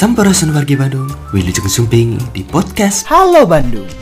[0.00, 3.99] Sampurasun wargi Bandung, Wilujeng Sumping di podcast Halo Bandung.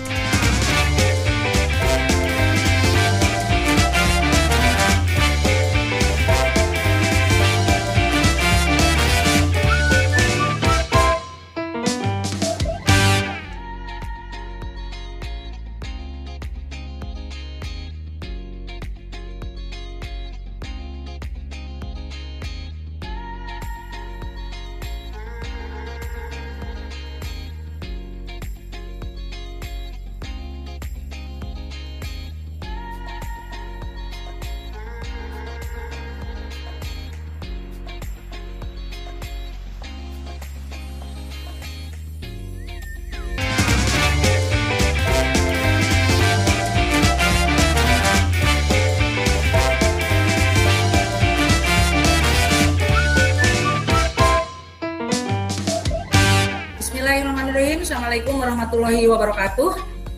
[58.68, 59.70] Warahmatullahi wabarakatuh.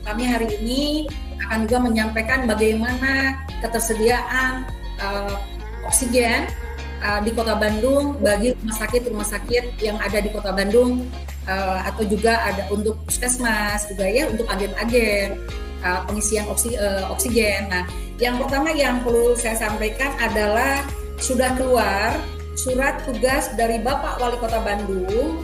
[0.02, 1.06] Kami hari ini
[1.46, 4.66] akan juga menyampaikan bagaimana ketersediaan
[4.98, 5.38] uh,
[5.86, 6.50] oksigen
[6.98, 11.06] uh, di Kota Bandung bagi rumah sakit-rumah sakit yang ada di Kota Bandung
[11.46, 15.38] uh, atau juga ada untuk puskesmas juga ya untuk agen-agen
[15.86, 17.70] uh, pengisian oksi, uh, oksigen.
[17.70, 17.86] Nah,
[18.18, 20.82] yang pertama yang perlu saya sampaikan adalah
[21.22, 22.18] sudah keluar
[22.58, 25.38] surat tugas dari Bapak Wali Kota Bandung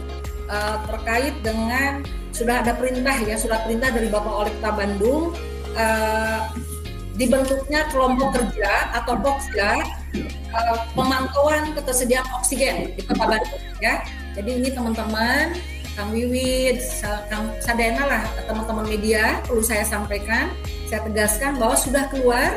[0.50, 2.02] uh, terkait dengan
[2.36, 5.32] sudah ada perintah ya surat perintah dari Bapak Wali Kota Bandung
[5.72, 6.40] uh,
[7.16, 9.80] dibentuknya kelompok kerja atau Boxga
[10.52, 14.04] uh, pemantauan ketersediaan oksigen di Kota Bandung ya.
[14.36, 15.56] Jadi ini teman-teman
[15.96, 16.84] Kang Wiwit,
[17.32, 20.52] Kang Sadena lah teman-teman media perlu saya sampaikan,
[20.92, 22.52] saya tegaskan bahwa sudah keluar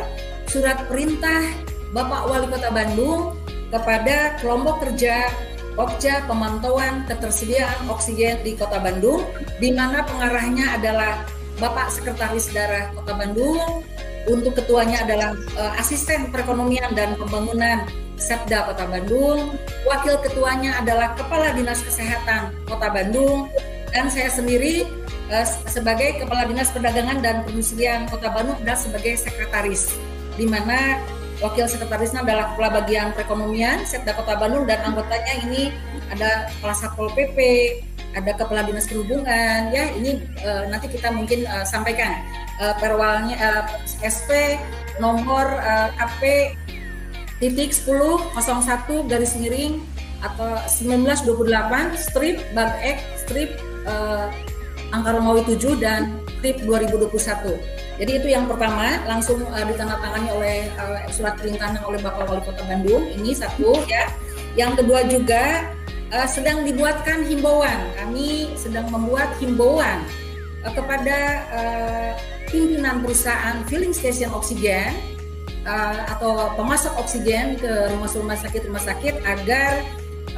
[0.52, 1.48] surat perintah
[1.96, 3.40] Bapak Wali Kota Bandung
[3.72, 5.32] kepada kelompok kerja
[5.80, 9.24] Okja pemantauan ketersediaan oksigen di Kota Bandung,
[9.64, 11.24] di mana pengarahnya adalah
[11.56, 13.88] Bapak Sekretaris Daerah Kota Bandung,
[14.28, 17.88] untuk ketuanya adalah uh, Asisten Perekonomian dan Pembangunan
[18.20, 19.56] Setda Kota Bandung,
[19.88, 23.48] wakil ketuanya adalah Kepala Dinas Kesehatan Kota Bandung,
[23.96, 24.84] dan saya sendiri
[25.32, 29.96] uh, sebagai Kepala Dinas Perdagangan dan Perindustrian Kota Bandung dan sebagai Sekretaris,
[30.36, 31.00] di mana
[31.40, 35.72] Wakil sekretarisnya adalah Kepala Bagian Perekonomian Setda Kota Bandung dan anggotanya ini
[36.12, 37.38] ada Kepala Satpol PP,
[38.12, 39.72] ada Kepala Dinas Perhubungan.
[39.72, 42.20] Ya ini uh, nanti kita mungkin uh, sampaikan.
[42.60, 43.64] Uh, perwalnya uh,
[44.04, 44.60] SP
[45.00, 46.52] nomor uh, KP
[47.40, 48.36] titik 1001
[49.08, 49.80] garis miring
[50.20, 51.48] atau 1928
[51.96, 53.56] strip bag X strip
[53.88, 54.28] uh,
[54.92, 61.04] angka Romawi 7 dan strip 2021 jadi itu yang pertama langsung uh, ditandatangani oleh uh,
[61.12, 63.04] surat perintah oleh Bapak Wali Kota Bandung.
[63.12, 64.08] Ini satu ya.
[64.56, 65.68] Yang kedua juga
[66.16, 67.76] uh, sedang dibuatkan himbauan.
[68.00, 70.08] Kami sedang membuat himbauan
[70.64, 71.18] uh, kepada
[71.52, 72.12] uh,
[72.48, 74.96] pimpinan perusahaan filling station oksigen
[75.68, 79.84] uh, atau pemasok oksigen ke rumah-rumah sakit rumah sakit agar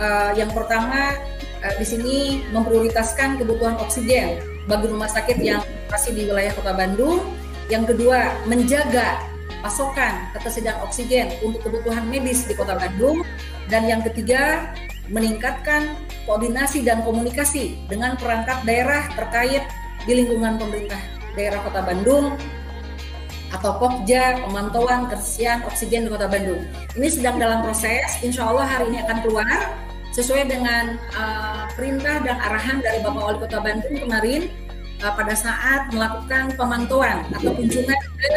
[0.01, 1.13] uh, yang pertama
[1.61, 5.61] uh, di sini memprioritaskan kebutuhan oksigen bagi rumah sakit yang
[5.93, 7.21] masih di wilayah Kota Bandung
[7.71, 9.23] yang kedua, menjaga
[9.63, 13.23] pasokan ketersediaan oksigen untuk kebutuhan medis di Kota Bandung.
[13.71, 14.75] Dan yang ketiga,
[15.07, 15.95] meningkatkan
[16.27, 19.63] koordinasi dan komunikasi dengan perangkat daerah terkait
[20.03, 20.99] di lingkungan pemerintah
[21.39, 22.35] daerah Kota Bandung
[23.51, 26.59] atau Pokja pemantauan ketersediaan oksigen di Kota Bandung.
[26.95, 29.57] Ini sedang dalam proses, insya Allah hari ini akan keluar
[30.11, 34.51] sesuai dengan uh, perintah dan arahan dari Bapak Wali Kota Bandung kemarin
[35.03, 38.33] uh, pada saat melakukan pemantauan atau kunjungan ke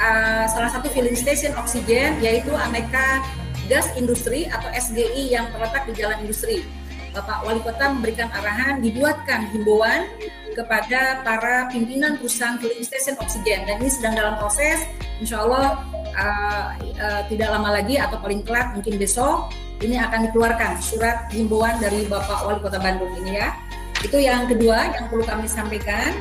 [0.00, 3.22] uh, salah satu filling station oksigen yaitu Aneka
[3.66, 6.62] Gas Industri atau SGI yang terletak di Jalan Industri.
[7.10, 10.04] Bapak Wali Kota memberikan arahan dibuatkan himbauan
[10.52, 14.84] kepada para pimpinan perusahaan filling station oksigen dan ini sedang dalam proses.
[15.16, 15.80] Insya Allah
[16.12, 19.48] uh, uh, tidak lama lagi atau paling telat mungkin besok
[19.80, 23.52] ini akan dikeluarkan surat himbauan dari Bapak Wali Kota Bandung ini ya.
[24.06, 26.14] Itu yang kedua yang perlu kami sampaikan.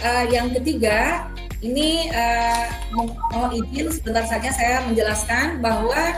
[0.00, 1.28] Uh, yang ketiga,
[1.60, 2.64] ini uh,
[2.96, 6.16] mohon izin sebentar saja saya menjelaskan bahwa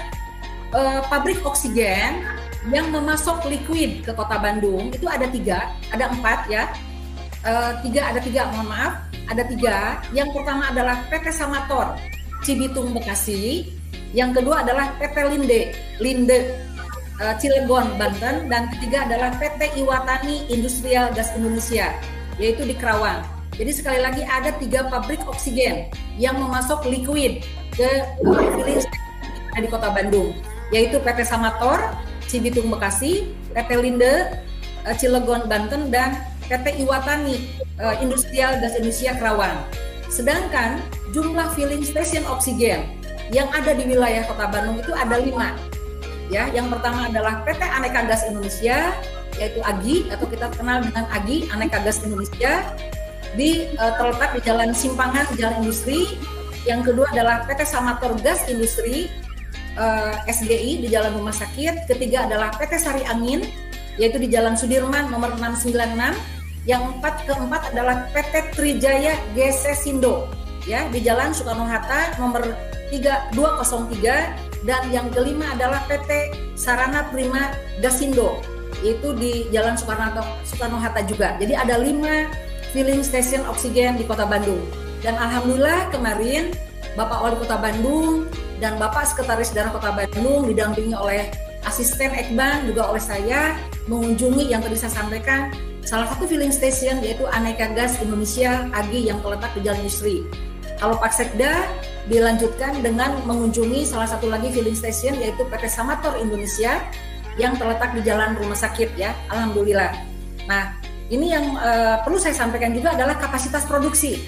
[0.74, 2.22] uh, pabrik oksigen
[2.70, 6.70] yang memasok liquid ke kota Bandung itu ada tiga, ada empat ya,
[7.46, 9.98] uh, tiga ada tiga, mohon maaf, ada tiga.
[10.14, 11.98] Yang pertama adalah PT Samator
[12.42, 13.74] Cibitung Bekasi,
[14.14, 15.60] yang kedua adalah PT Linde
[15.98, 16.38] Linde
[17.22, 21.94] uh, Cilegon, Banten, dan ketiga adalah PT Iwatani Industrial Gas Indonesia,
[22.38, 23.22] yaitu di Kerawang.
[23.58, 27.42] Jadi sekali lagi ada tiga pabrik oksigen yang memasok liquid
[27.74, 27.90] ke
[28.22, 28.82] filling
[29.58, 30.30] di kota Bandung,
[30.70, 31.82] yaitu PT Samator,
[32.30, 34.38] Cibitung Bekasi, PT Linde,
[34.86, 37.42] uh, Cilegon Banten dan PT Iwatani
[37.82, 39.58] uh, Industrial Gas Indonesia Kerawang.
[40.08, 40.80] Sedangkan
[41.12, 42.88] jumlah filling station oksigen
[43.28, 45.52] yang ada di wilayah Kota Bandung itu ada lima.
[46.28, 48.92] Ya, yang pertama adalah PT Aneka Gas Indonesia,
[49.40, 52.68] yaitu AGI atau kita kenal dengan AGI Aneka Gas Indonesia
[53.32, 56.20] di uh, terletak di Jalan Simpangan Jalan Industri.
[56.68, 59.08] Yang kedua adalah PT Samator Gas Industri
[59.80, 61.88] uh, eh, SGI di Jalan Rumah Sakit.
[61.88, 63.40] Ketiga adalah PT Sari Angin
[63.96, 66.12] yaitu di Jalan Sudirman nomor 696.
[66.68, 70.28] Yang empat keempat adalah PT Trijaya GC Sindo
[70.68, 72.44] ya di Jalan Soekarno Hatta nomor
[72.92, 78.42] 3203 dan yang kelima adalah PT Sarana Prima Gasindo
[78.82, 81.34] yaitu di Jalan Soekarno Soekarno Hatta juga.
[81.38, 82.30] Jadi ada lima
[82.70, 84.60] filling station oksigen di Kota Bandung.
[85.02, 86.54] Dan alhamdulillah kemarin
[86.98, 88.26] Bapak Wali Kota Bandung
[88.58, 91.30] dan Bapak Sekretaris Daerah Kota Bandung didampingi oleh
[91.66, 93.54] asisten Ekban juga oleh saya
[93.86, 95.54] mengunjungi yang tadi saya sampaikan
[95.86, 100.16] salah satu filling station yaitu Aneka Gas Indonesia AGI yang terletak di Jalan Industri.
[100.78, 101.66] Kalau Pak Sekda
[102.08, 106.80] dilanjutkan dengan mengunjungi salah satu lagi filling station yaitu PT Samator Indonesia
[107.36, 109.14] yang terletak di Jalan Rumah Sakit ya.
[109.30, 109.92] Alhamdulillah.
[110.48, 110.74] Nah,
[111.12, 114.24] ini yang uh, perlu saya sampaikan juga adalah kapasitas produksi.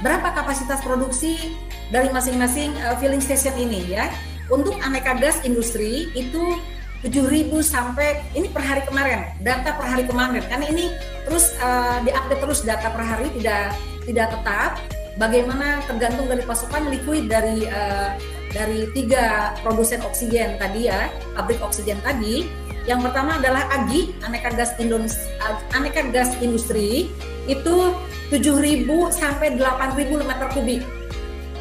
[0.00, 1.54] Berapa kapasitas produksi
[1.90, 4.08] dari masing-masing uh, filling station ini ya?
[4.46, 6.54] Untuk aneka gas industri itu
[7.04, 10.90] 7.000 sampai ini per hari kemarin data per hari kemarin karena ini
[11.28, 13.76] terus uh, diupdate terus data per hari tidak
[14.08, 14.70] tidak tetap
[15.16, 18.16] bagaimana tergantung dari pasokan liquid dari uh,
[18.52, 22.48] dari tiga produsen oksigen tadi ya pabrik oksigen tadi.
[22.86, 25.18] Yang pertama adalah AGI aneka gas Indonesia
[25.74, 27.10] aneka gas industri
[27.50, 27.76] itu
[28.30, 30.82] 7.000 sampai 8.000 meter kubik.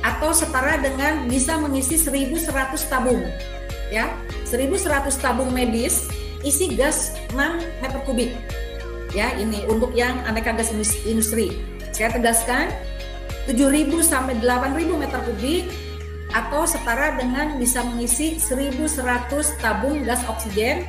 [0.06, 3.26] Atau setara dengan bisa mengisi 1.100 tabung
[3.90, 4.14] ya.
[4.46, 6.06] 1100 tabung medis
[6.46, 8.30] isi gas 6 meter kubik.
[9.18, 10.70] Ya ini untuk yang aneka gas
[11.10, 11.58] industri.
[11.90, 12.70] Saya tegaskan
[13.46, 15.66] 7000 sampai 8000 meter kubik
[16.34, 20.84] atau setara dengan bisa mengisi 1100 tabung gas oksigen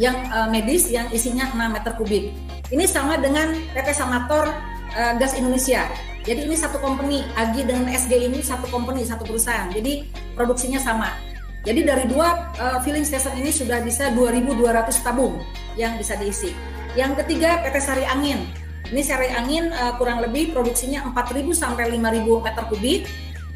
[0.00, 2.32] yang uh, medis yang isinya 6 meter kubik.
[2.72, 4.48] Ini sama dengan PT Samator
[4.96, 5.84] uh, Gas Indonesia.
[6.24, 9.72] Jadi ini satu company, AGI dengan SG ini satu company, satu perusahaan.
[9.72, 11.12] Jadi produksinya sama.
[11.64, 14.56] Jadi dari dua uh, filling station ini sudah bisa 2.200
[15.04, 15.40] tabung
[15.76, 16.56] yang bisa diisi.
[16.96, 18.48] Yang ketiga PT Sari Angin.
[18.90, 23.00] Ini Sari Angin uh, kurang lebih produksinya 4.000 sampai 5.000 meter kubik.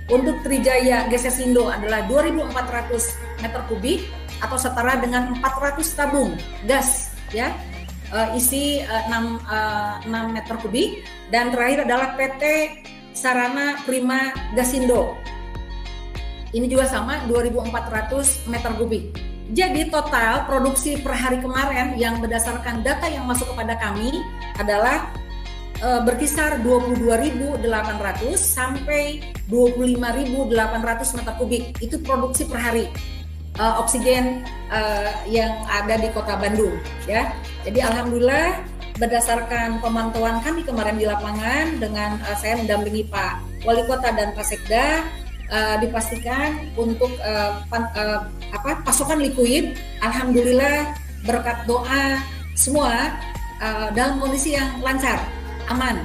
[0.05, 4.05] Untuk Trijaya Gesesindo adalah 2.400 meter kubik
[4.45, 6.37] atau setara dengan 400 tabung
[6.69, 7.57] gas ya
[8.13, 12.43] uh, isi uh, 6, uh, 6 meter kubik dan terakhir adalah PT
[13.17, 15.17] Sarana Prima Gasindo
[16.55, 19.05] ini juga sama 2400 meter kubik.
[19.53, 24.23] Jadi total produksi per hari kemarin yang berdasarkan data yang masuk kepada kami
[24.57, 25.11] adalah
[25.79, 27.63] e, berkisar 22.800
[28.39, 31.65] sampai 25.800 meter kubik.
[31.81, 32.87] Itu produksi per hari
[33.57, 34.81] e, oksigen e,
[35.31, 36.77] yang ada di Kota Bandung
[37.07, 37.31] ya.
[37.65, 38.61] Jadi alhamdulillah
[38.95, 44.45] berdasarkan pemantauan kami kemarin di lapangan dengan e, saya mendampingi Pak Wali Kota dan Pak
[44.45, 45.03] Sekda
[45.51, 50.95] uh, dipastikan untuk uh, pan, uh, apa pasokan liquid alhamdulillah
[51.25, 52.21] berkat doa
[52.55, 53.13] semua
[53.59, 55.21] uh, dalam kondisi yang lancar
[55.71, 56.03] aman.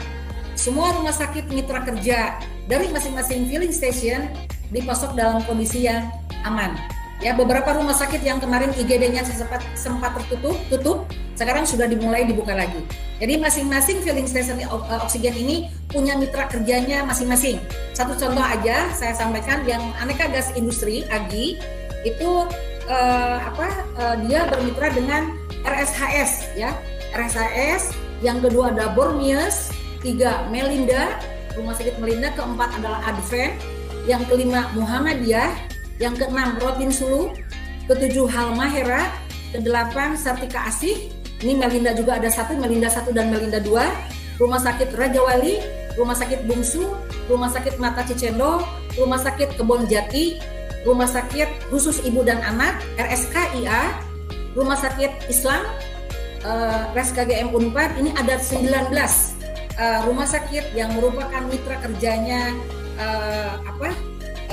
[0.60, 2.36] Semua rumah sakit mitra kerja
[2.68, 4.28] dari masing-masing filling station
[4.70, 6.12] dipasok dalam kondisi yang
[6.44, 6.76] aman.
[7.20, 10.98] Ya beberapa rumah sakit yang kemarin IGD-nya sempat sempat tertutup tutup
[11.36, 12.80] sekarang sudah dimulai dibuka lagi.
[13.20, 14.60] Jadi masing-masing filling station
[15.04, 17.60] oksigen ini punya mitra kerjanya masing-masing.
[17.92, 21.60] Satu contoh aja saya sampaikan yang aneka gas industri AGI
[22.08, 22.48] itu
[22.88, 23.68] uh, apa
[24.00, 25.36] uh, dia bermitra dengan
[25.68, 26.72] RSHS ya.
[27.12, 29.72] RSHS yang kedua ada Bormius
[30.04, 31.20] tiga Melinda
[31.60, 33.60] rumah sakit Melinda keempat adalah Advent.
[34.08, 35.52] Yang kelima Muhammadiyah
[36.02, 37.36] yang keenam Rodin Sulu,
[37.86, 39.12] ketujuh Halma Hera,
[39.54, 41.12] kedelapan Sartika Asih,
[41.44, 43.86] ini Melinda juga ada satu, Melinda satu dan Melinda dua,
[44.40, 45.60] Rumah Sakit Raja Wali,
[46.00, 46.90] Rumah Sakit Bungsu,
[47.28, 48.64] Rumah Sakit Mata Cicendo,
[48.96, 50.40] Rumah Sakit Kebon Jati,
[50.88, 54.00] Rumah Sakit Khusus Ibu dan Anak RSKIA,
[54.56, 55.62] Rumah Sakit Islam
[56.46, 62.56] uh, RSKGM Unpad ini ada 19 uh, rumah sakit yang merupakan mitra kerjanya
[63.00, 63.90] uh, apa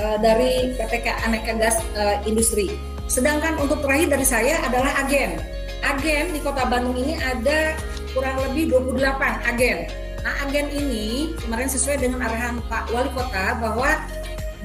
[0.01, 2.75] uh, dari PTK Aneka Gas uh, Industri.
[3.07, 5.39] Sedangkan untuk terakhir dari saya adalah agen.
[5.85, 7.77] Agen di Kota Bandung ini ada
[8.11, 9.87] kurang lebih 28 agen.
[10.25, 13.95] Nah, agen ini kemarin sesuai dengan arahan Pak Wali Kota bahwa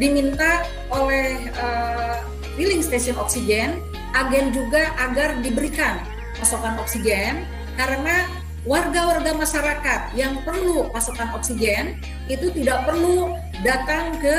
[0.00, 2.18] diminta oleh uh,
[2.58, 3.78] filling station oksigen,
[4.16, 6.02] agen juga agar diberikan
[6.38, 7.44] pasokan oksigen
[7.76, 8.28] karena
[8.62, 11.98] warga-warga masyarakat yang perlu pasokan oksigen
[12.30, 13.34] itu tidak perlu
[13.66, 14.36] datang ke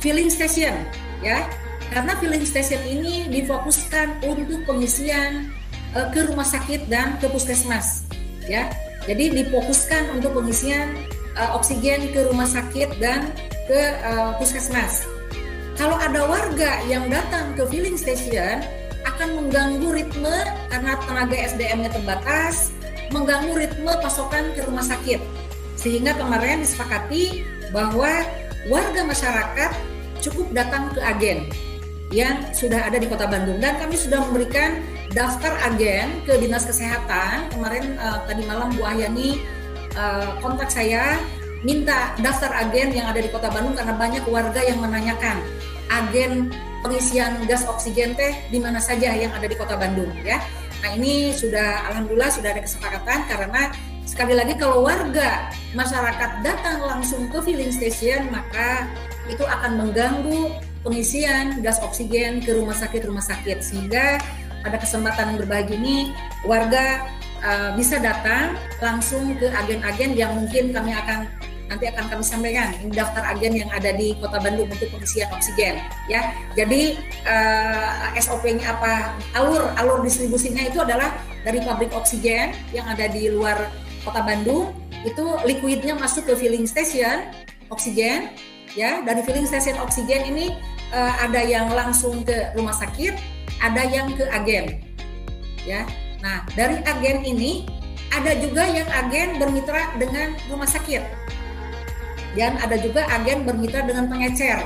[0.00, 0.72] filling station
[1.20, 1.44] ya.
[1.90, 5.50] Karena filling station ini difokuskan untuk pengisian
[5.98, 8.06] uh, ke rumah sakit dan ke puskesmas
[8.46, 8.70] ya.
[9.10, 10.94] Jadi difokuskan untuk pengisian
[11.34, 13.34] uh, oksigen ke rumah sakit dan
[13.66, 15.02] ke uh, puskesmas.
[15.74, 18.62] Kalau ada warga yang datang ke filling station
[19.06, 20.36] akan mengganggu ritme
[20.68, 22.74] karena tenaga SDM-nya terbatas,
[23.10, 25.20] mengganggu ritme pasokan ke rumah sakit.
[25.76, 28.10] Sehingga kemarin disepakati bahwa
[28.68, 29.70] warga masyarakat
[30.20, 31.48] cukup datang ke agen
[32.10, 34.82] yang sudah ada di Kota Bandung dan kami sudah memberikan
[35.14, 37.54] daftar agen ke Dinas Kesehatan.
[37.54, 39.40] Kemarin uh, tadi malam Bu Ahyani
[39.94, 41.16] uh, kontak saya
[41.62, 45.38] minta daftar agen yang ada di Kota Bandung karena banyak warga yang menanyakan
[45.90, 46.50] agen
[46.80, 50.40] pengisian gas oksigen teh di mana saja yang ada di Kota Bandung ya.
[50.80, 53.62] Nah ini sudah alhamdulillah sudah ada kesepakatan karena
[54.08, 58.88] sekali lagi kalau warga masyarakat datang langsung ke filling station maka
[59.30, 60.50] itu akan mengganggu
[60.82, 64.18] pengisian gas oksigen ke rumah sakit rumah sakit sehingga
[64.64, 66.12] pada kesempatan berbagi ini
[66.44, 67.06] warga
[67.44, 71.28] uh, bisa datang langsung ke agen-agen yang mungkin kami akan
[71.70, 75.78] nanti akan kami sampaikan ini daftar agen yang ada di Kota Bandung untuk pengisian oksigen
[76.10, 76.34] ya.
[76.58, 81.14] Jadi uh, eh, SOP-nya apa alur alur distribusinya itu adalah
[81.46, 83.70] dari pabrik oksigen yang ada di luar
[84.02, 84.74] Kota Bandung.
[85.06, 87.30] Itu liquidnya masuk ke filling station
[87.70, 88.34] oksigen
[88.74, 89.06] ya.
[89.06, 90.50] Dari filling station oksigen ini
[90.90, 93.14] uh, ada yang langsung ke rumah sakit
[93.62, 94.82] ada yang ke agen
[95.62, 95.86] ya.
[96.18, 97.70] Nah dari agen ini
[98.10, 101.30] ada juga yang agen bermitra dengan rumah sakit
[102.38, 104.58] dan ada juga agen bermitra dengan pengecer.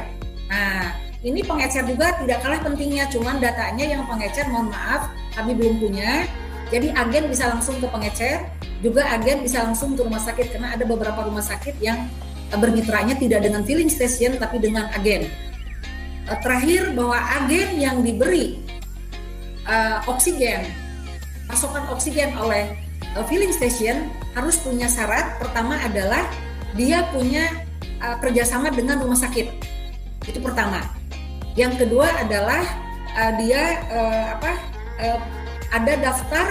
[0.51, 0.93] Nah,
[1.25, 6.29] ini pengecer juga tidak kalah pentingnya, cuman datanya yang pengecer mohon maaf kami belum punya.
[6.69, 8.45] Jadi agen bisa langsung ke pengecer,
[8.85, 12.09] juga agen bisa langsung ke rumah sakit karena ada beberapa rumah sakit yang
[12.53, 15.29] eh, bermitranya tidak dengan filling station tapi dengan agen.
[16.25, 18.61] Eh, terakhir bahwa agen yang diberi
[19.69, 20.65] uh, oksigen,
[21.49, 22.77] pasokan oksigen oleh
[23.17, 26.25] uh, filling station harus punya syarat pertama adalah
[26.75, 27.47] dia punya
[28.03, 29.47] uh, kerjasama dengan rumah sakit.
[30.27, 30.83] Itu pertama.
[31.55, 32.63] Yang kedua adalah
[33.15, 34.53] uh, dia uh, apa
[35.01, 35.19] uh,
[35.75, 36.47] ada daftar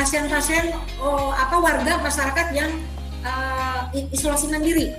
[0.00, 2.72] pasien-pasien uh, oh, apa warga masyarakat yang
[3.20, 4.96] uh, isolasi mandiri.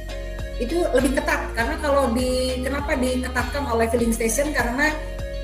[0.61, 4.53] Itu lebih ketat karena kalau di kenapa diketatkan oleh filling station?
[4.53, 4.93] Karena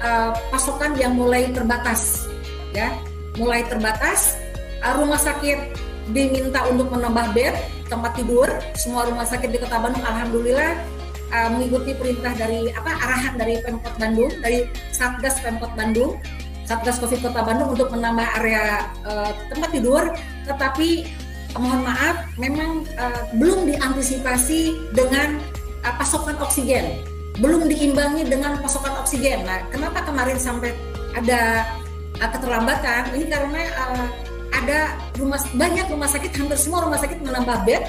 [0.04, 2.30] uh, pasokan yang mulai terbatas
[2.76, 2.94] ya.
[3.38, 4.38] Mulai terbatas
[4.86, 7.56] uh, rumah sakit diminta untuk menambah bed
[7.88, 10.76] tempat tidur semua rumah sakit di Kota Bandung alhamdulillah
[11.32, 16.20] uh, mengikuti perintah dari apa arahan dari Pemkot Bandung dari Satgas Pemkot Bandung
[16.68, 20.04] Satgas Covid Kota Bandung untuk menambah area uh, tempat tidur.
[20.44, 21.08] Tetapi
[21.56, 25.40] mohon maaf memang uh, belum diantisipasi dengan
[25.88, 27.08] uh, pasokan oksigen.
[27.40, 29.48] Belum diimbangi dengan pasokan oksigen.
[29.48, 30.76] Nah kenapa kemarin sampai
[31.16, 31.64] ada
[32.20, 33.16] uh, keterlambatan?
[33.16, 34.06] Ini karena uh,
[34.64, 37.84] ada rumah banyak rumah sakit hampir semua rumah sakit menambah bed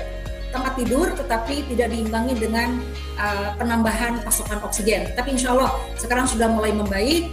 [0.48, 2.80] tempat tidur tetapi tidak diimbangi dengan
[3.20, 5.12] uh, penambahan pasokan oksigen.
[5.12, 7.28] Tapi insya Allah sekarang sudah mulai membaik.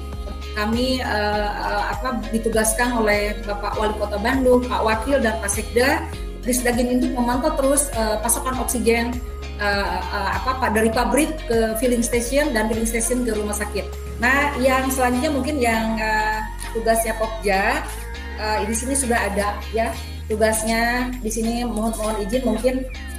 [0.55, 6.07] Kami uh, apa ditugaskan oleh Bapak Wali Kota Bandung, Pak Wakil dan Pak Sekda
[6.45, 9.17] Disdagin untuk memantau terus uh, pasokan oksigen
[9.57, 13.83] uh, uh, apa dari pabrik ke filling station dan filling station ke rumah sakit.
[14.21, 16.39] Nah, yang selanjutnya mungkin yang uh,
[16.71, 17.81] tugasnya Pokja
[18.39, 19.91] uh, di sini sudah ada ya
[20.29, 21.13] tugasnya.
[21.21, 22.75] Di sini mohon mohon izin mungkin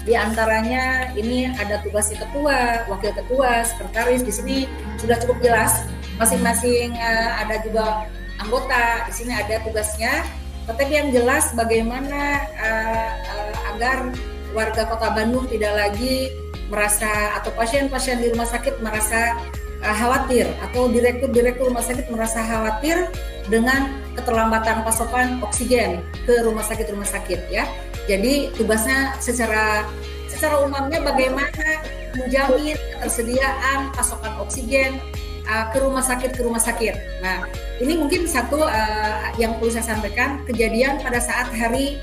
[0.06, 4.22] di antaranya ini ada tugasnya ketua, wakil ketua, sekretaris.
[4.22, 4.56] Di sini
[4.98, 5.86] sudah cukup jelas
[6.18, 8.06] masing-masing uh, ada juga
[8.42, 9.06] anggota.
[9.10, 10.26] Di sini ada tugasnya.
[10.66, 14.10] Tetapi yang jelas bagaimana uh, uh, agar
[14.50, 16.34] warga Kota Bandung tidak lagi
[16.66, 19.38] merasa atau pasien-pasien di rumah sakit merasa
[19.82, 23.06] uh, khawatir atau direktur-direktur rumah sakit merasa khawatir
[23.46, 27.68] dengan keterlambatan pasokan oksigen ke rumah sakit-rumah sakit ya.
[28.08, 29.84] Jadi tugasnya secara
[30.30, 31.68] secara umumnya bagaimana
[32.16, 34.98] menjamin ketersediaan pasokan oksigen
[35.46, 37.22] uh, ke rumah sakit ke rumah sakit.
[37.22, 37.46] Nah,
[37.78, 42.00] ini mungkin satu uh, yang perlu saya sampaikan kejadian pada saat hari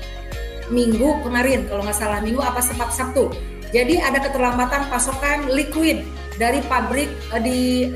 [0.72, 3.28] Minggu kemarin kalau nggak salah Minggu apa sebab Sabtu.
[3.68, 6.00] Jadi ada keterlambatan pasokan liquid
[6.40, 7.90] dari pabrik uh, di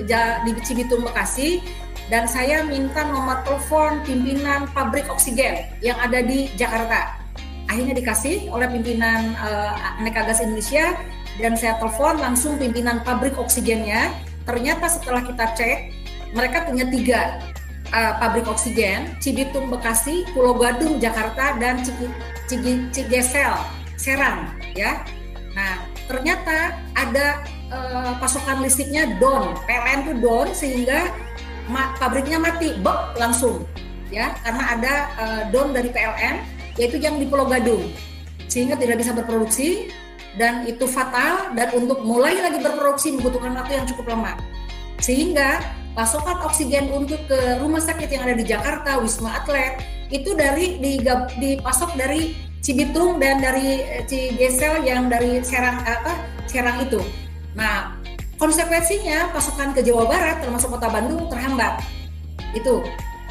[0.44, 1.64] di Cibitung Bekasi
[2.08, 7.20] dan saya minta nomor telepon pimpinan pabrik oksigen yang ada di Jakarta.
[7.68, 10.96] Akhirnya dikasih oleh pimpinan uh, Aneka Gas Indonesia
[11.36, 14.08] dan saya telepon langsung pimpinan pabrik oksigennya.
[14.48, 15.78] Ternyata setelah kita cek,
[16.32, 17.44] mereka punya tiga
[17.92, 21.84] uh, pabrik oksigen Cibitung Bekasi, Pulau Gadung Jakarta dan
[22.48, 23.52] Cigesel
[24.00, 25.04] Serang ya.
[25.52, 31.12] Nah, ternyata ada uh, pasokan listriknya down, PLN itu down sehingga
[31.68, 33.64] ma pabriknya mati, bok langsung.
[34.08, 36.40] Ya karena ada uh, down dari PLN
[36.80, 37.92] yaitu yang di Pulau Gadung.
[38.48, 39.92] Sehingga tidak bisa berproduksi
[40.40, 44.32] dan itu fatal dan untuk mulai lagi berproduksi membutuhkan waktu yang cukup lama.
[44.98, 45.60] Sehingga
[45.98, 50.80] pasokan oksigen untuk ke rumah sakit yang ada di Jakarta Wisma Atlet itu dari
[51.37, 52.32] dipasok dari
[52.62, 57.02] Cibitung dan dari eh, Cigesel yang dari Serang apa Serang itu.
[57.54, 57.97] Nah,
[58.38, 61.83] konsekuensinya pasokan ke Jawa Barat termasuk Kota Bandung terhambat.
[62.54, 62.80] Itu.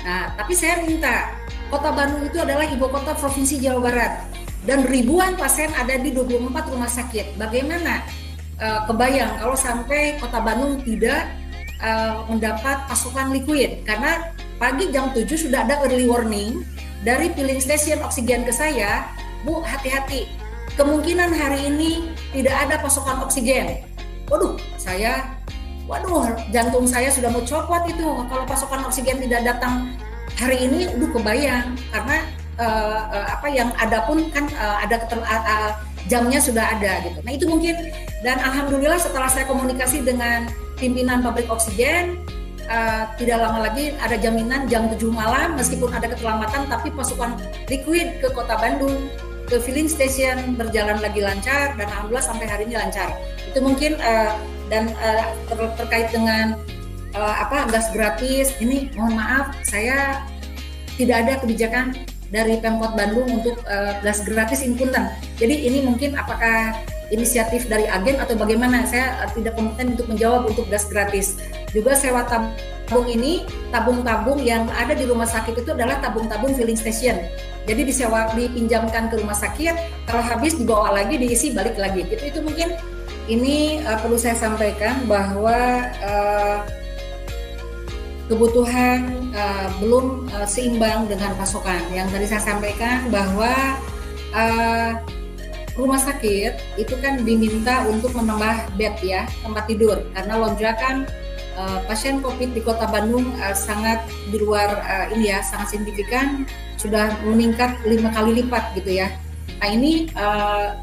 [0.04, 1.34] Nah, tapi saya minta
[1.68, 4.14] Kota Bandung itu adalah ibu kota provinsi Jawa Barat
[4.68, 7.40] dan ribuan pasien ada di 24 rumah sakit.
[7.40, 8.04] Bagaimana
[8.60, 11.28] uh, kebayang kalau sampai Kota Bandung tidak
[11.82, 16.64] uh, mendapat pasokan liquid karena pagi jam 7 sudah ada early warning
[17.06, 19.08] dari filling station oksigen ke saya,
[19.46, 20.28] Bu hati-hati,
[20.76, 23.86] kemungkinan hari ini tidak ada pasokan oksigen.
[24.28, 25.24] Waduh, saya,
[25.88, 28.04] waduh jantung saya sudah mau copot itu.
[28.04, 29.96] Kalau pasokan oksigen tidak datang
[30.36, 31.68] hari ini, udah kebayang.
[31.90, 32.18] Karena
[32.60, 35.72] uh, uh, apa yang ada pun kan uh, ada ketel, uh, uh,
[36.12, 37.20] jamnya sudah ada gitu.
[37.24, 37.76] Nah itu mungkin.
[38.26, 42.20] Dan alhamdulillah setelah saya komunikasi dengan pimpinan pabrik oksigen
[42.70, 47.40] uh, tidak lama lagi ada jaminan jam 7 malam meskipun ada keterlambatan tapi pasukan
[47.72, 49.10] liquid ke kota Bandung
[49.48, 53.16] ke filling station berjalan lagi lancar dan alhamdulillah sampai hari ini lancar.
[53.48, 54.36] Itu mungkin uh,
[54.68, 56.60] dan uh, ter terkait dengan
[57.16, 60.20] uh, apa gas gratis ini mohon maaf saya
[61.00, 61.96] tidak ada kebijakan
[62.28, 65.08] dari Pemkot Bandung untuk uh, gas gratis inpunten.
[65.40, 66.76] Jadi ini mungkin apakah
[67.08, 68.84] inisiatif dari agen atau bagaimana?
[68.84, 71.40] Saya tidak kompeten untuk menjawab untuk gas gratis.
[71.72, 77.16] Juga sewa tabung ini tabung-tabung yang ada di rumah sakit itu adalah tabung-tabung filling station
[77.68, 79.76] jadi disewa dipinjamkan ke rumah sakit
[80.08, 82.08] kalau habis dibawa lagi diisi balik lagi.
[82.08, 82.32] Gitu.
[82.32, 82.72] Itu mungkin
[83.28, 86.64] ini uh, perlu saya sampaikan bahwa uh,
[88.32, 91.84] kebutuhan uh, belum uh, seimbang dengan pasokan.
[91.92, 93.52] Yang tadi saya sampaikan bahwa
[94.32, 94.92] uh,
[95.76, 100.00] rumah sakit itu kan diminta untuk menambah bed ya tempat tidur.
[100.16, 101.04] Karena lonjakan
[101.58, 106.46] uh, pasien COVID di Kota Bandung uh, sangat di luar uh, ini ya sangat signifikan
[106.78, 109.10] sudah meningkat lima kali lipat gitu ya.
[109.58, 110.78] Nah ini uh,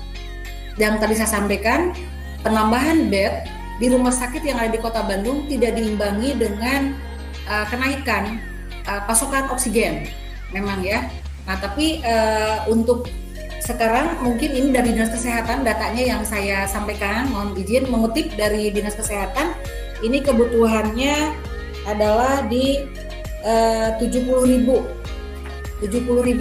[0.74, 1.94] yang tadi saya sampaikan
[2.42, 3.46] penambahan bed
[3.78, 6.94] di rumah sakit yang ada di Kota Bandung tidak diimbangi dengan
[7.46, 8.42] uh, kenaikan
[8.90, 10.10] uh, pasokan oksigen
[10.50, 11.06] memang ya.
[11.46, 13.06] Nah tapi uh, untuk
[13.64, 18.92] sekarang mungkin ini dari dinas kesehatan datanya yang saya sampaikan mohon izin mengutip dari dinas
[18.92, 19.56] kesehatan
[20.04, 21.16] ini kebutuhannya
[21.88, 22.84] adalah di
[23.40, 24.76] eh, tujuh puluh ribu.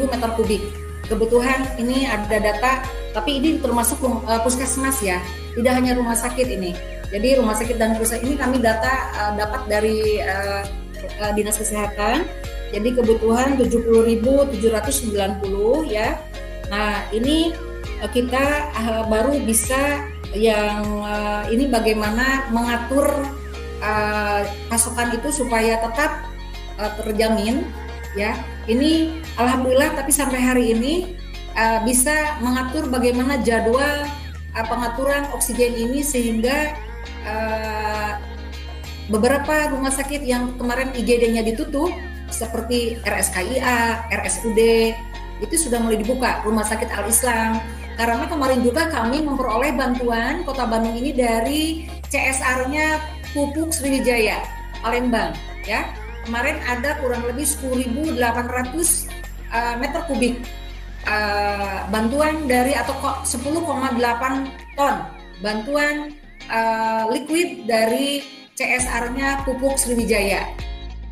[0.08, 0.64] meter kubik.
[1.12, 2.80] Kebutuhan ini ada data
[3.14, 5.22] tapi ini termasuk uh, puskesmas ya.
[5.54, 6.74] Tidak hanya rumah sakit ini.
[7.14, 10.66] Jadi rumah sakit dan puskesmas ini kami data uh, dapat dari uh,
[11.22, 12.26] uh, dinas kesehatan.
[12.74, 14.58] Jadi kebutuhan 70.790
[15.94, 16.18] ya.
[16.74, 17.54] Nah, ini
[18.10, 18.74] kita
[19.06, 20.82] baru bisa yang
[21.54, 23.06] ini bagaimana mengatur
[23.84, 26.24] uh, pasokan itu supaya tetap
[26.80, 27.68] uh, terjamin
[28.16, 28.34] ya.
[28.64, 31.20] Ini alhamdulillah tapi sampai hari ini
[31.60, 34.08] uh, bisa mengatur bagaimana jadwal
[34.56, 36.72] uh, pengaturan oksigen ini sehingga
[37.28, 38.18] uh,
[39.12, 41.92] beberapa rumah sakit yang kemarin IGD-nya ditutup
[42.32, 44.60] seperti RSKIA, RSUD,
[45.44, 47.60] itu sudah mulai dibuka rumah sakit Al Islam
[47.94, 52.98] karena kemarin juga kami memperoleh bantuan Kota Bandung ini dari CSR-nya
[53.34, 54.46] Pupuk Sriwijaya
[54.80, 55.34] Palembang
[55.66, 55.90] ya.
[56.24, 58.16] Kemarin ada kurang lebih 10.800
[59.52, 60.40] uh, meter kubik
[61.04, 62.96] uh, bantuan dari atau
[63.28, 63.60] 10,8
[64.80, 64.96] ton
[65.44, 66.16] bantuan
[66.48, 68.24] uh, liquid dari
[68.56, 70.48] CSR-nya Pupuk Sriwijaya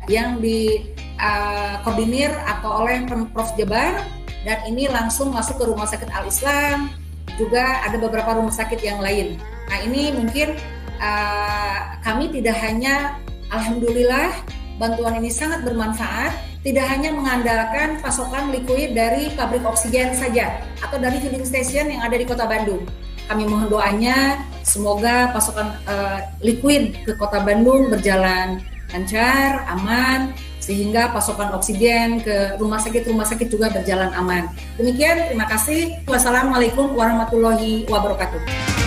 [0.08, 4.02] yang di uh, atau oleh Pemprov Jabar.
[4.42, 6.90] Dan ini langsung masuk ke Rumah Sakit Al Islam.
[7.38, 9.40] Juga ada beberapa rumah sakit yang lain.
[9.70, 10.58] Nah ini mungkin
[11.02, 13.18] uh, kami tidak hanya
[13.50, 14.30] alhamdulillah
[14.78, 21.18] bantuan ini sangat bermanfaat tidak hanya mengandalkan pasokan liquid dari pabrik oksigen saja atau dari
[21.18, 22.86] filling station yang ada di Kota Bandung.
[23.26, 28.62] Kami mohon doanya semoga pasokan uh, liquid ke Kota Bandung berjalan
[28.94, 30.30] lancar, aman,
[30.62, 34.46] sehingga pasokan oksigen ke rumah sakit-rumah sakit juga berjalan aman.
[34.78, 35.98] Demikian, terima kasih.
[36.06, 38.81] Wassalamualaikum warahmatullahi wabarakatuh.